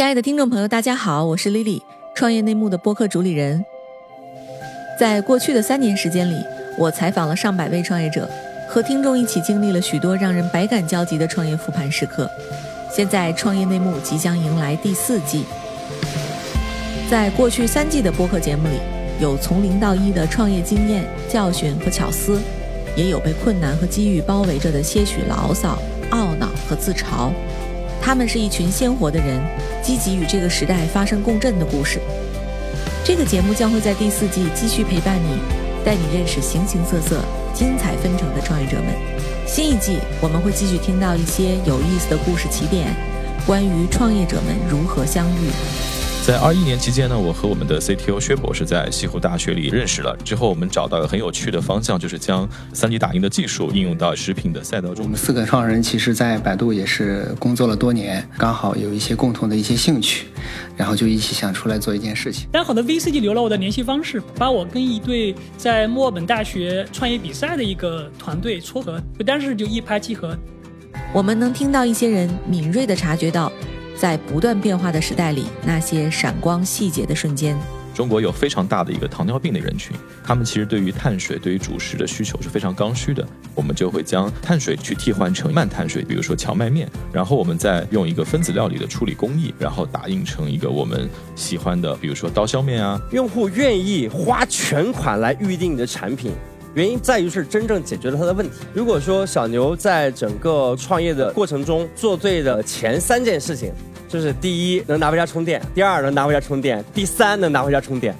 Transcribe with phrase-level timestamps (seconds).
[0.00, 1.82] 亲爱的听众朋友，大家好，我是 Lily，
[2.14, 3.62] 创业内幕的播客主理人。
[4.98, 6.42] 在过去的三年时间里，
[6.78, 8.26] 我采访了上百位创业者，
[8.66, 12.30] 和听众一起经历了许多让人百感交集的创业复盘时刻。
[12.90, 15.44] 现在，创业内幕即将迎来第四季。
[17.10, 18.80] 在过去三季的播客节目里，
[19.20, 22.40] 有从零到一的创业经验、教训和巧思，
[22.96, 25.78] 也有被困难和机遇包围着的些许牢骚、
[26.12, 27.30] 懊恼和自嘲。
[28.02, 29.38] 他们是一群鲜活的人，
[29.90, 31.98] 积极与这个时代发生共振的故事。
[33.04, 35.40] 这个节目将会在第四季继续陪伴你，
[35.84, 38.86] 带你认识形形色色、精彩纷呈的创业者们。
[39.48, 42.94] 新一季我们会继续听到一些有意思的故事起点，
[43.44, 45.99] 关于创业者们如何相遇。
[46.26, 50.16] 在二一年期间呢，我和我们的 CTO 薛博士在西湖大学里认识了。
[50.22, 55.04] 之后我们找到了很有趣的方向，就是将 3D 打印的技术应用到食品的赛道中。
[55.04, 60.26] 我们四个创始人其实，在百度也是工作了多年，刚好有一些共同的一些兴趣，
[60.76, 62.46] 然后就一起想出来做一件事情。
[62.52, 70.38] 但好的 VC 就留了我的联系方式，把我跟一对在墨尔本大学创业比赛的一个团队撮合，不但是就一拍即合。
[71.12, 73.50] 我们能听到一些人敏锐地察觉到。
[74.00, 77.54] 在不断变化的时代里，那些闪光细节的瞬间。
[77.92, 83.22] 中国有非常大的一个糖尿病的人群，他们其实对于碳水、对于主食的需求是非常刚需的。
[83.54, 91.06] 我们就会将碳水去替换成慢碳水，比如说荞麦面，然后我们再用一个分子料理的处理工艺，然后打印成一个我们
[91.36, 92.98] 喜欢的，比如说刀削面啊。
[93.12, 96.32] 用户愿意花全款来预定你的产品。
[96.74, 98.52] 原因在于是真正解决了他的问题。
[98.72, 103.72] 如果说小牛在整个创业的过程中做对的前三件事情，
[104.08, 108.14] 就是第一能拿回家充电，第二能拿回家充电，第三能拿回家充电，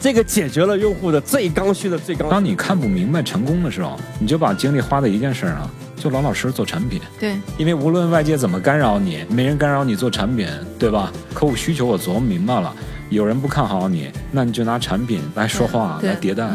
[0.00, 2.28] 这个解决了用户的最刚需的最刚。
[2.28, 7.00] 当你看不明白成功的时候，你就把精力花在一件事上，就老老实实做产品。
[7.18, 11.12] 对，因为无论外界怎么干扰你，没人干扰你做产品，对吧？
[11.34, 12.74] 客户需求我琢磨明白了，
[13.08, 16.48] 有人不看好你，那你就拿产品来说话，来迭代。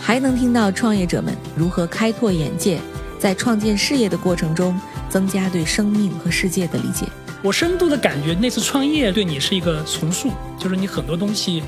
[0.00, 2.78] 还能听到创业者们如何开拓眼界，
[3.18, 7.06] 在创建事业的过程中增加对生命和世界的理解。
[7.42, 11.62] 我深度的感觉，那次创业对你是一个重塑，就是你很多东西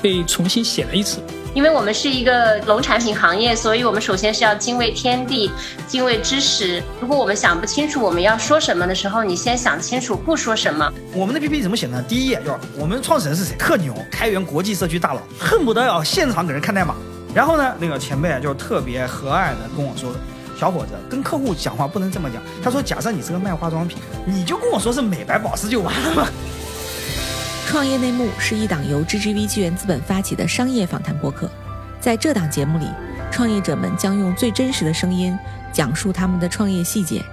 [0.00, 1.18] 被重新写了一次。
[1.52, 5.50] 因为我们是一个农产品行业，所以我们首先是要敬畏天地，
[5.88, 6.80] 敬畏知识。
[7.00, 10.88] 如果我们想不清楚我们要说什么的时候，你先想清楚不说什么。
[11.12, 12.00] 我们的 PPT 怎么写呢？
[12.08, 16.94] 第一页就是我们创始人是谁，特牛，开源国际社区大佬，恨不得要现场给人看代码。
[17.34, 20.12] 然后呢，那个前辈就特别和蔼的跟我说
[20.58, 26.26] ：“小伙子，跟客户讲话不能这么讲。”他说：“假设你是个卖化妆品，你就跟我说是美白保湿就完了嘛。”
[27.68, 31.48] 创业内幕是一档由 GGV 纪元资本发起的商业访谈播客，
[32.00, 32.86] 在这档节目里，
[33.30, 35.38] 创业者们将用最真实的声音
[35.72, 37.24] 讲述他们的创业细节，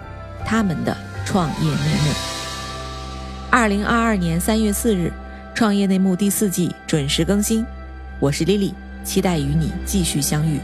[0.45, 2.13] 他们的创业内幕。
[3.49, 5.11] 二零二二年三月四日，
[5.55, 7.65] 创业内幕第四季准时更新，
[8.19, 8.73] 我是 Lily。
[9.07, 10.59] 期待与你继续相遇。